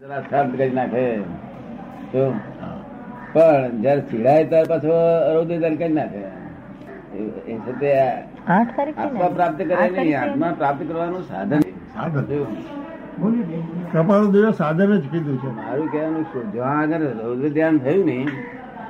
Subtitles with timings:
[0.00, 1.16] જરા શાંત કરી નાખે.
[3.32, 4.88] પણ જયારે ચીડાય ત્યાર પાછો
[5.34, 6.18] રૌદ્ર કરી નાખે.
[7.16, 8.10] એ- ને?
[9.02, 11.60] આત્મા પ્રાપ્ત કરે નહીં આત્મા પ્રાપ્ત કરવાનું સાધન.
[11.60, 12.24] સાધન.
[14.32, 15.46] જો સાધન જ કીધું છે.
[15.46, 16.52] મારું કહેવાનું શું?
[16.52, 18.26] જ્યાં આગળ રૌદ્ર ધ્યાન થયું ને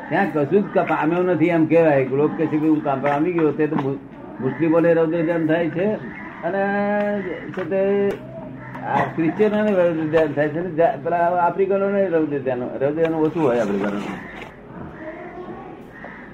[0.08, 2.04] ત્યાં કશું જ પામ્યો નથી એમ કહેવાય.
[2.04, 3.76] લોક કે છે કે હું કામ પામી ગયો તે તો
[4.40, 5.92] મુસ્લિમોને રૌદ્ર ધ્યાન થાય છે.
[6.44, 8.10] અને
[8.90, 10.60] છે તે આ ક્રિશ્ચિયનોને રૌદ્ર થાય છે
[11.04, 13.90] પેલા આફ્રિકનો ને રૌદ્ર ધ્યાન રૌદ્ર ઓછું હોય આફ્રિકનો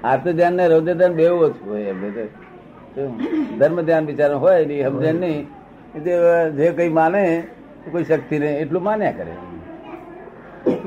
[0.05, 2.01] આર્ત ધ્યાન ને રૌદ્ર ધ્યાન બેવ ઓછું હોય એમ.
[2.02, 2.24] બધે
[3.59, 5.48] ધર્મ ધ્યાન બિચારો હોય એ સમજે નહીં.
[6.56, 7.23] જે કઈ માને,
[7.84, 9.34] તો કોઈ શક્તિ નહીં એટલું માન્યા કરે.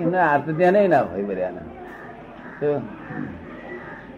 [0.02, 1.62] એમને આર્ત ધ્યાન ના હોય બધાને?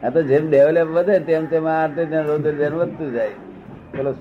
[0.04, 3.36] આ તો જેમ ડેવલપ વધે, તેમ તેમ આ આર્ત ધ્યાન રૌદ્ર ધ્યાન વધતું જાય.
[3.92, 4.12] પેલો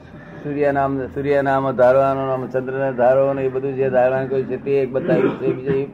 [0.42, 4.56] સૂર્ય નામ સૂર્ય નામ ધારવાનું નામ ચંદ્ર ને ધારવાનું એ બધું જે ધારવાનું કહ્યું છે
[4.56, 5.86] તે એક બતાવ્યું છે બીજું એ.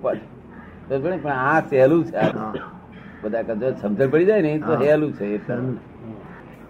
[1.17, 2.17] પણ આ સહેલું છે
[3.23, 4.77] બધા કદાચ સમજણ પડી જાય ને તો.
[4.85, 5.57] સહેલું છે એટલે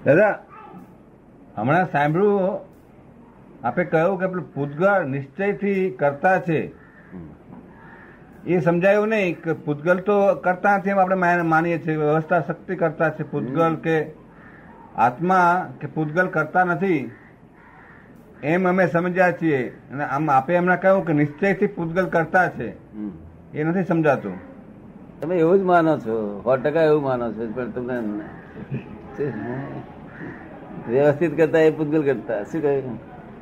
[0.04, 0.38] દાદા
[1.56, 2.58] હમણાં સાંભળ્યું
[3.64, 6.60] આપે કહ્યું કે પેલું પૂતગળ નિશ્ચયથી કરતા છે.
[8.46, 12.76] એ સમજાયું નહીં કે પૂતગલ તો કરતા છે એમ આપણે માન- માનીએ છીએ વ્યવસ્થા શક્તિ
[12.76, 13.96] કરતા છે પૂતગલ કે
[14.96, 17.10] આત્મા કે પૂતગલ કરતા નથી.
[18.42, 19.68] એમ અમે સમજ્યા છીએ.
[19.92, 22.68] અને આમ આપે એમણે કહ્યું કે નિશ્ચયથી પૂતગલ કરતા છે.
[23.54, 24.34] એ નથી સમજાતું.
[25.20, 26.40] તમે એવું જ માનો છો.
[26.44, 27.52] સો ટકા એવું માનો છો.
[27.54, 28.00] પણ તમને
[30.88, 32.44] વ્યવસ્થિત કરતા એ પૂતગલ કરતા.
[32.44, 32.98] શું કહ્યું?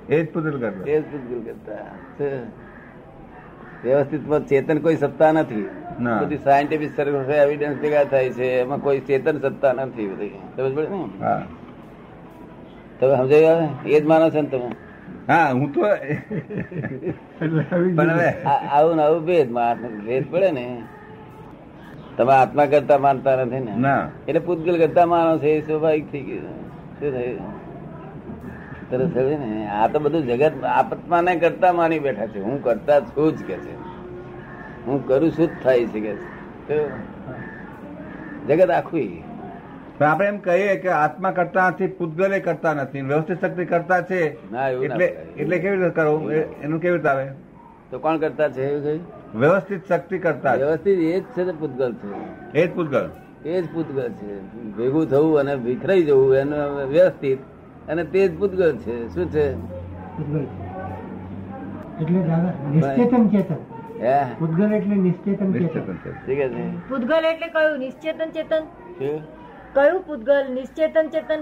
[0.09, 0.91] એ જ પૂતગલ કરતા.
[0.91, 1.77] એ જ પૂતગલ કરતા.
[3.85, 5.69] વ્યવસ્થિત ચેતન કોઈ સત્તા નથી.
[6.21, 8.45] બધી સાયન્ટિફિક સર્વિસ એવિડન્સ ભેગા થાય છે.
[8.45, 10.07] એમાં કોઈ ચેતન સત્તા નથી.
[10.09, 10.29] બધી.
[10.29, 11.64] સમજ પડે ને?
[13.05, 13.69] તમે સમજાયું ને?
[13.91, 14.71] એ જ માનો છો ને તમે?
[15.29, 15.81] હા હું તો
[17.95, 19.53] પણ હવે આવું ને આવું ભેદ
[20.07, 20.83] ભેદ પડે ને.
[22.17, 23.77] તમે આત્મા કરતા માનતા નથી ને.
[23.77, 24.09] ના.
[24.29, 26.43] એટલે પૂતગલ કરતા માનો છે એ સ્વાભાવિક થઈ ગયું.
[27.01, 27.39] શું થયું?
[28.91, 29.69] તરસ થયું ને.
[29.69, 32.41] આ તો બધું જગત આપત્માને કરતા માની બેઠા છે.
[32.41, 33.75] હું કરતા છું જ કે છે.
[34.87, 36.15] હું કરું છું જ થાય છે કે
[38.49, 39.34] જગત આખું
[39.99, 44.21] પણ આપણે એમ કહીએ કે આત્મા કરતા નથી પૂતગલે કરતા નથી વ્યવસ્થિત શક્તિ કરતા છે.
[44.85, 45.07] એટલે
[45.39, 47.27] એટલે કેવી રીતે કરવું એનું કેવી રીતે આવે?
[47.91, 48.65] તો કોણ કરતા છે
[49.35, 52.09] વ્યવસ્થિત શક્તિ કરતા વ્યવસ્થિત એ જ છે પૂતગલ છે.
[52.59, 53.11] એ જ પૂતગલ.
[53.45, 54.33] એ જ પૂતગલ છે.
[54.77, 57.39] ભેગું થવું અને વિખરાઈ જવું એનું વ્યવસ્થિત.
[57.89, 58.97] અને તે જ પૂતગલ છે.
[59.15, 59.47] શું છે?
[62.01, 63.61] એટલે દાદા નિશ્ચેતન ચેતન.
[64.01, 64.19] હે?
[64.77, 65.95] એટલે નિશ્ચેતન ચેતન.
[66.27, 66.89] ઠીક છે.
[66.89, 67.79] પૂતગલ એટલે કયું?
[67.79, 68.63] નિશ્ચેતન ચેતન?
[69.75, 70.53] કયું પૂતગલ?
[70.55, 71.41] નિશ્ચેતન ચેતન?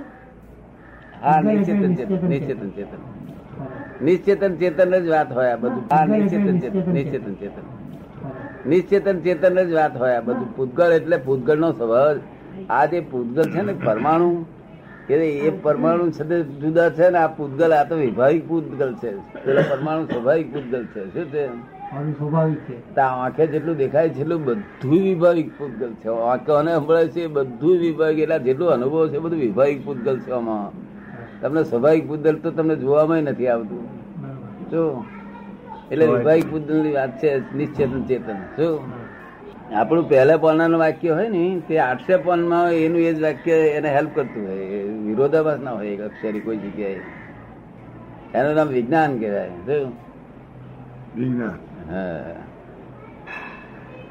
[1.23, 3.01] હા નિશ્ચેતન ચેતન નિશ્ચેતન ચેતન.
[4.03, 4.99] નિશ્ચેતન ચેતન.
[5.05, 5.85] જ વાત હોય આ બધું.
[5.93, 6.93] હા એટલે નિશ્ચેતન ચેતન.
[6.93, 7.65] નિશ્ચેતન ચેતન.
[8.67, 10.57] નિશ્ચેતન ચેતન જ વાત હોય આ બધું.
[10.57, 12.19] પૂતગળ એટલે પૂતગળ નો સ્વભાવ.
[12.71, 14.47] આ જે પૂતગલ છે ને પરમાણુ
[15.11, 19.13] એટલે એ પરમાણુ સાથે જુદા છે ને આ પૂતગલ આ તો વિભાવિક પૂતગલ છે.
[19.45, 21.03] પેલા પરમાણુ સ્વાભાવિક પૂતગલ છે.
[21.15, 21.49] શું છે?
[21.93, 22.97] સ્વાભાવિક છે.
[22.97, 26.09] આંખે જેટલું દેખાય છે એટલું બધું વિભાવિક પૂતગલ છે.
[26.09, 30.71] આંખોને સંભળાય છે બધું વિભાવિક એટલે જેટલું અનુભવ છે બધું વિભાવિક પૂતગલ છે આમાં.
[31.41, 33.85] તમને સ્વાભાવિક પૂતગલ તો તમને જોવામાં નથી આવતું.
[34.71, 35.05] જો
[35.91, 38.35] એટલે વિભાવિક પૂતગલની વાત છે નિશ્ચેતન ચેતન.
[38.35, 38.85] જો
[39.75, 43.89] આપણું પહેલા પાનાનું વાક્ય હોય ને તે આઠસે પાનમાં હોય એનું એ જ વાક્ય એને
[43.89, 44.83] હેલ્પ કરતું હોય.
[44.83, 47.01] વિરોધાભાસ ના હોય એક અક્ષરી કોઈ જગ્યાએ.
[48.35, 49.49] એનું નામ વિજ્ઞાન કહેવાય.
[49.49, 49.93] જો.
[51.17, 51.72] વિજ્ઞાન.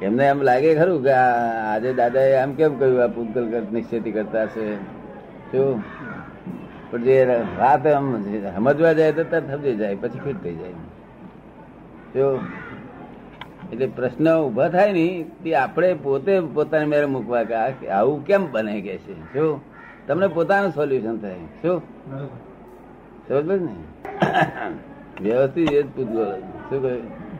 [0.02, 4.66] એમને એમ લાગે ખરું કે આજે દાદાએ એમ કેમ કહ્યું આ પૂતગલ નિશ્ચિતી કરતા છે
[5.52, 5.84] શું?
[6.92, 7.16] પણ જે
[7.60, 8.06] વાત એમ
[8.56, 10.76] સમજવા જાય તો તરત સમજી જાય પછી ફિટ થઈ જાય.
[12.14, 12.40] શું
[13.72, 15.06] એટલે પ્રશ્ન ઊભા થાય ને
[15.44, 19.14] તે આપણે પોતે પોતાને મેરે મૂકવા કે આવું કેમ બને કે છે?
[19.34, 19.62] શું
[20.08, 21.36] તમને પોતાનું સોલ્યુશન થાય.
[21.62, 21.82] શું?
[23.28, 23.76] સમજ ને?
[25.22, 26.40] વ્યવસ્થિત એ જ પૂતગલ.
[26.70, 27.31] શું કહ્યું?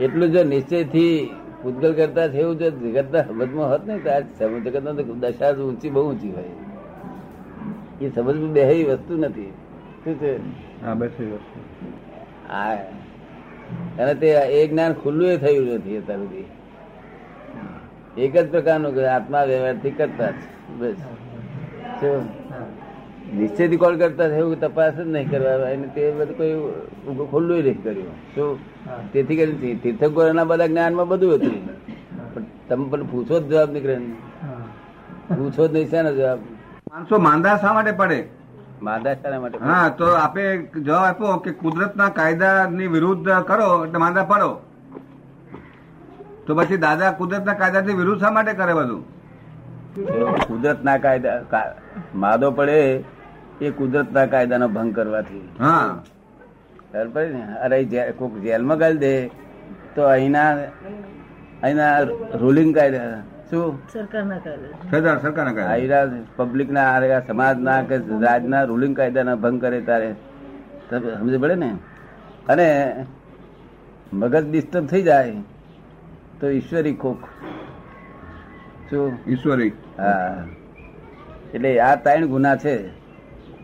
[0.00, 1.30] એટલું જો નિશ્ચયથી
[1.62, 4.20] પૂતગલ કરતા છે એવું જો જગતના સમજમાં હોત ને તો આ
[4.58, 6.44] જગતના તો દશા ઊંચી બહુ ઊંચી હોય.
[8.00, 9.52] એ સમજમાં બે વસ્તુ નથી.
[10.04, 10.36] શું છે?
[12.48, 12.74] હા
[13.98, 16.44] અને તે એ જ્ઞાન ખુલ્લું એ થયું નથી અત્યાર સુધી.
[18.18, 20.34] એક જ પ્રકારનું આત્મા વ્યવહારથી કરતા જ.
[20.78, 20.94] બસ.
[22.00, 22.39] શું?
[23.36, 28.06] નિશ્ચયથી કોલ કરતા એવું તપાસ જ નહીં કરવા એને તે બધું કોઈ ખુલ્લું નહીં કર્યું.
[28.34, 28.58] શું
[29.12, 31.66] તેથી કરી તીર્થંકરોના બધા જ્ઞાનમાં બધું હતું.
[32.34, 34.12] પણ તમે પણ પૂછો જ જવાબ નીકળે ને.
[35.34, 36.38] પૂછો જ નહીં શેનો જવાબ.
[36.92, 38.28] માણસો માંદા શા માટે પડે?
[38.82, 44.24] માંદા શાના માટે હા તો આપે જવાબ આપો કે કુદરતના કાયદાની વિરુદ્ધ કરો એટલે માંદા
[44.24, 44.60] પડો.
[46.46, 49.20] તો પછી દાદા કુદરતના કાયદાથી વિરુદ્ધ શા માટે કરે બધું?
[50.48, 51.80] કુદરતના કાયદા કા-
[52.14, 53.04] માદો પડે
[53.60, 55.48] એ કુદરતના કાયદાનો ભંગ કરવાથી.
[55.58, 56.02] હા.
[56.92, 57.58] ખબર ને?
[57.58, 59.26] અરે જે- કોક જેલમાં ગાળી દે
[59.94, 60.56] તો અહીંના
[61.62, 62.00] અહીંના
[62.34, 63.20] રૂલિંગ કાયદા
[63.50, 63.78] શું?
[63.92, 64.90] સરકારના કાયદે.
[64.90, 65.70] સરકાર સરકારના કાયદા.
[65.70, 70.14] આયરા પબ્લિકના આ સમાજના કે રાજના રૂલિંગ કાયદાના ભંગ કરે તારે.
[70.90, 71.76] સમજ પડે ને?
[72.48, 72.94] અને
[74.12, 75.36] મગજ ડિસ્ટર્બ થઈ જાય
[76.40, 77.24] તો ઈશ્વરી ખોખ
[78.90, 79.18] શું?
[79.26, 79.72] ઈશ્વરી.
[79.98, 80.44] હા.
[81.54, 82.99] એટલે આ ત્રણ ગુના છે.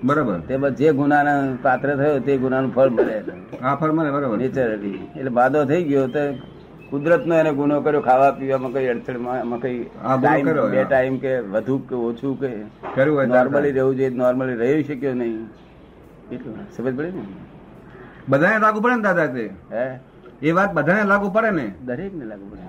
[0.05, 0.39] બરાબર.
[0.41, 3.23] તેમાં જે ગુનાના પાત્ર થયો તે ગુનાનું ફળ મળે
[3.63, 4.39] આ ફળ મળે બરાબર.
[4.39, 6.35] નેચરલી એટલે બાદો થઈ ગયો તો
[6.91, 9.85] કુદરતનો એને ગુનો કર્યો ખાવા પીવામાં કઈ અડચણમાં કઈ
[10.43, 12.49] ગુનો બે ટાઈમ કે વધુ કે ઓછું કે
[13.27, 15.49] નોર્મલી રહેવું જોઈએ નોર્મલી રહી શક્યો નહીં.
[16.33, 17.23] એટલું સમજ પડે ને?
[18.29, 19.51] બધાને લાગુ પડે ને દાદા તે?
[19.73, 19.99] હે?
[20.43, 21.73] એ વાત બધાને લાગુ પડે ને?
[21.85, 22.67] દરેક ને લાગુ પડે.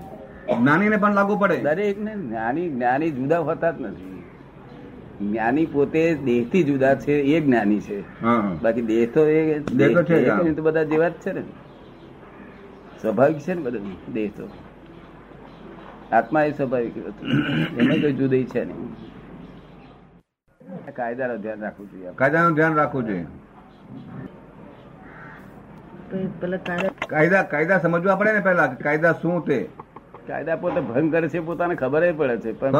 [0.54, 1.56] જ્ઞાનીને પણ લાગુ પડે.
[1.56, 4.17] દરેક ને જ્ઞાની જ્ઞાની જુદા હોતા જ નથી.
[5.20, 7.98] જ્ઞાની પોતે દેહથી જુદા છે એ જ્ઞાની છે.
[8.62, 9.58] બાકી દેહ તો એ
[10.56, 11.42] તો બધા જેવા જ છે ને.
[13.00, 14.44] સ્વાભાવિક છે ને બધું દેહ તો.
[16.12, 18.88] આત્મા એ સ્વાભાવિક એમ કોઈ જુદી છે નહીં.
[20.96, 22.10] કાયદાનું ધ્યાન રાખવું જોઈએ.
[22.14, 23.26] કાયદાનું ધ્યાન રાખવું જોઈએ.
[26.10, 29.58] કાયદા કાયદા કાયદા સમજવા પડે ને પેલા કાયદા શું તે?
[30.28, 32.52] કાયદા પોતે ભંગ કરે છે પોતાને ખબર પડે છે.
[32.60, 32.72] પણ.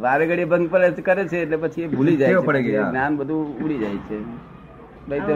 [0.00, 2.72] વારે ઘડી ભંગ પડે કરે છે એટલે પછી એ ભૂલી જાય છે.
[2.72, 4.18] જ્ઞાન બધું ઉડી જાય છે.
[5.08, 5.34] ભાઈ તો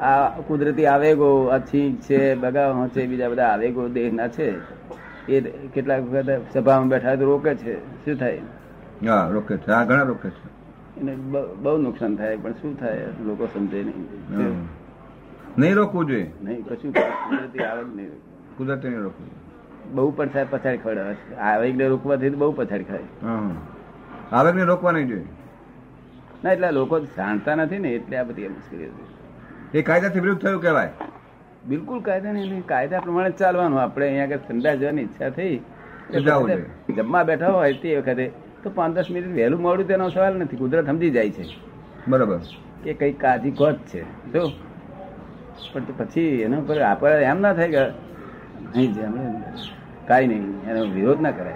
[0.00, 0.14] આ
[0.48, 4.48] કુદરતી આવેગો આ છીંક છે બગાવ છે બીજા બધા આવેગો દેહના છે.
[5.28, 5.40] એ
[5.74, 7.78] કેટલાક વખત સભામાં બેઠા હોય તો રોકે છે.
[8.04, 8.40] શું થાય?
[9.32, 9.70] રોકે છે.
[9.70, 10.46] આ ઘણા રોકે છે.
[11.00, 11.14] એને
[11.62, 13.08] બહુ નુકસાન થાય પણ શું થાય?
[13.24, 14.06] લોકો સમજે નહીં.
[15.58, 16.30] નહીં રોકવું જોઈએ?
[16.44, 18.10] નહીં કશું કુદરતી આવે નહીં
[18.58, 19.28] કુદરતી નહીં રોકવું
[19.94, 23.06] બહુ પછાડ પછાડી ખવડાવે આવેગને રોકવાથી બહુ પછાડી ખાય.
[24.32, 25.26] આવેગને રોકવા નહીં જોઈએ.
[26.44, 30.62] ના એટલે લોકો જાણતા નથી ને એટલે આ બધી મુશ્કેલી હતી એ કાયદાથી વિરુદ્ધ થયું
[30.62, 30.90] કહેવાય.
[31.66, 33.82] બિલકુલ કાયદા નહીં કાયદા પ્રમાણે ચાલવાનું.
[33.82, 35.60] આપણે અહીંયા આગળ ઠંડા જવાની ઈચ્છા થઈ.
[36.96, 38.30] જમવા બેઠા હોય તે વખતે
[38.62, 40.56] તો પાંચ દસ મિનિટ વહેલું મોડું તેનો સવાલ નથી.
[40.56, 41.44] કુદરત સમજી જાય છે.
[42.08, 42.38] બરાબર.
[42.84, 44.32] કે કઈ કાજી કોચ છે.
[44.32, 44.48] જો.
[45.72, 48.05] પણ પછી એના ઉપર આપણે એમ ના થાય કે
[50.06, 51.54] કાંઈ નહીં એનો વિરોધ ના કરાય.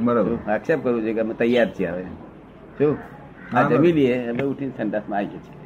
[0.00, 0.50] બરાબર.
[0.50, 2.04] આક્ષેપ કરવું છે કે અમે તૈયાર છીએ હવે.
[2.78, 2.96] શું
[3.56, 5.60] આ જમી લઈએ હવે ઉઠીને સંડાસમાં આવી છીએ.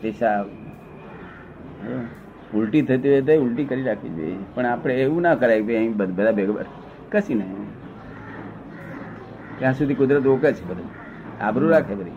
[0.00, 0.46] પેશાબ
[2.54, 4.36] ઉલટી થતી હોય તો ઉલટી કરી રાખવી જોઈએ.
[4.54, 6.64] પણ આપણે એવું ના કરાય કે અહીં બધા ભેગા
[7.10, 7.66] કશી નહીં.
[9.58, 10.88] ત્યાં સુધી કુદરત ઓકે છે બધું.
[11.44, 12.10] આબરૂ રાખે બધી.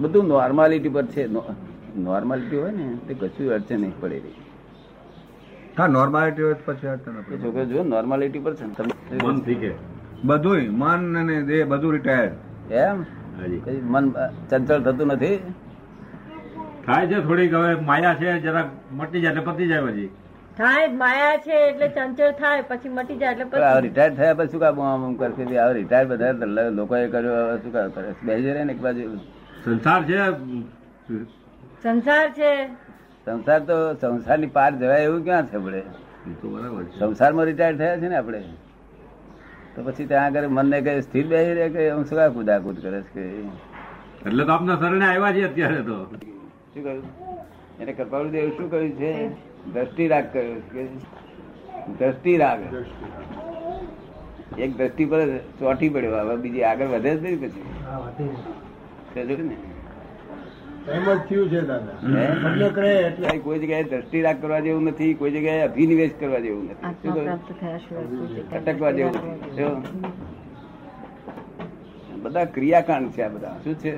[0.00, 1.26] બધું નોર્માલિટી પર છે.
[1.96, 4.18] નોર્માલિટી હોય ને તે કશું અડચણ નહીં પડે.
[4.18, 4.30] રહી
[5.78, 9.74] હા નોર્માલિટી હોય તો પછી છોકરો જો નોર્માલિટી પર છે ને તમે
[10.24, 12.34] બધું મન અને દેહ બધું રિટાયર્ડ
[12.80, 12.98] એમ?
[13.88, 14.04] મન
[14.50, 15.36] ચંચળ થતું નથી?
[16.86, 20.08] થાય છે થોડીક હવે માયા છે જરા મટી જાય પતી જાય પછી.
[20.56, 24.60] થાય માયા છે એટલે ચંચળ થાય પછી મટી જાય એટલે પછી રિટાયર થયા પછી શું
[24.60, 25.42] કામ આમ આમ કરશે?
[25.44, 26.32] હવે રિટાયર બધા
[26.70, 28.14] લોકોએ કર્યો હવે શું કામ કરે?
[28.22, 29.08] બેસી રહે ને એક બાજુ.
[29.64, 30.20] સંસાર છે.
[31.82, 32.52] સંસાર છે.
[33.24, 35.82] સંસાર તો સંસારની પાર જવાય એવું ક્યાં છે આપણે?
[36.44, 38.42] બરાબર સંસારમાં રિટાયર થયા છે ને આપણે?
[39.76, 43.30] તો પછી ત્યાં આગળ મનને કઈ સ્થિર બેસી રહે કે હું શું કુદાકુદ કરે છે
[43.30, 46.04] કે એટલે તો આપના શરણે આવ્યા છે અત્યારે તો.
[46.74, 47.04] શું કહ્યું?
[47.80, 49.28] એને કૃપાળુ દેવ શું કહ્યું છે?
[49.72, 50.86] દ્રષ્ટિ રાગ કર્યો કે
[51.98, 52.60] દ્રષ્ટિ રાગ.
[54.58, 56.16] એક દ્રષ્ટિ પર ચોટી પડ્યો.
[56.16, 57.62] હવે બીજી આગળ વધે જ નહીં પછી.
[59.42, 59.56] ને?
[60.90, 63.38] એમ જ થયું છે દાદા.
[63.44, 67.18] કોઈ જગ્યાએ દ્રષ્ટિ રાખ કરવા જેવું નથી કોઈ જગ્યાએ અભિનિવેશ કરવા જેવું નથી.
[68.56, 69.82] અટકવા જેવું
[72.22, 73.60] બધા ક્રિયાકાંડ છે આ બધા.
[73.64, 73.92] શું છે?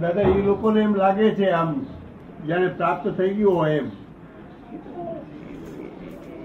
[0.00, 1.86] દાદા એ લોકોને એમ લાગે છે આમ
[2.48, 3.88] જાણે પ્રાપ્ત થઈ ગયું હોય એમ.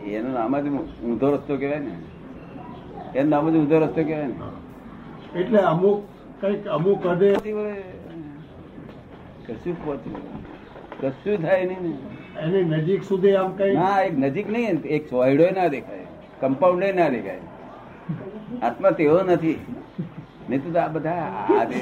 [0.06, 0.70] એનું નામ જ
[1.04, 1.96] ઊંધો રસ્તો કહેવાય ને.
[3.16, 4.38] એનું નામ જ ઊંધો રસ્તો કહેવાય ને.
[5.40, 6.00] એટલે અમુક
[6.42, 7.30] કંઈક અમુક હદે
[9.46, 10.24] કશું પહોંચ્યું
[11.02, 11.94] કશું થાય નહીં ને.
[12.44, 16.06] એની નજીક સુધી આમ કઈ ના એક નજીક નહીં એક સોયડો ના દેખાય
[16.42, 17.44] કમ્પાઉન્ડ ના દેખાય.
[18.62, 19.60] આત્મા તેવો નથી.
[20.50, 21.26] નહીં તો આ બધા
[21.58, 21.82] આ જે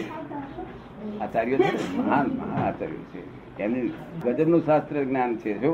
[1.21, 3.21] આચાર્યો છે મહાન મહાન આચાર્યો છે.
[3.63, 5.73] એમની ગજબનું શાસ્ત્ર જ્ઞાન છે જો.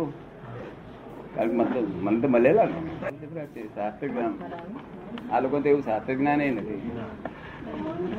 [1.36, 2.80] કારણ કે મને તો મળેલા ને.
[3.76, 4.34] શાસ્ત્ર જ્ઞાન
[5.32, 6.82] આ લોકો તો એવું શાસ્ત્ર જ્ઞાન નથી.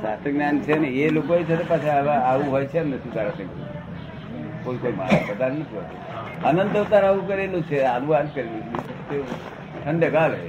[0.07, 1.33] શાસ્ત્ર જ્ઞાન છે ને, એ લોકો
[1.69, 1.95] પાછા
[2.31, 3.33] આવું હોય છે નથી તારા.
[4.65, 5.99] કોઈ કોઈ મારા બધા નથી હોતું.
[6.43, 9.21] અનંત અવતાર આવું કરેલું છે, આનું આજ કરેલું છે.
[9.85, 10.43] ઠંડક આવે.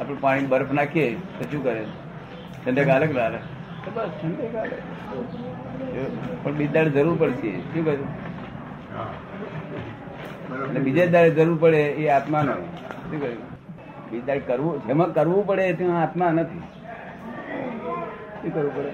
[0.00, 1.84] આપણે પાણી બરફ નાખીએ, તો શું કરે?
[2.64, 3.38] ઠંડક હાલે હાલે
[3.94, 4.76] બસ ઠંડક હાલે
[6.42, 7.50] પણ બીજ જરૂર પડશે.
[7.68, 8.06] શું કહ્યું?
[10.84, 12.52] બીજે દાડે જરૂર પડે એ આત્માનો.
[12.52, 13.42] શું કહ્યું?
[14.10, 16.60] બીજા કરવું, જેમાં કરવું પડે તેમાં આત્મા નથી.
[18.42, 18.90] શું કરવું પડે?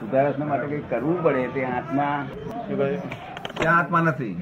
[0.00, 2.26] સુધારસના માટે કઈ કરવું પડે તે આત્મા
[2.68, 2.96] શું કહે?
[3.60, 4.36] ત્યાં આત્મા નથી.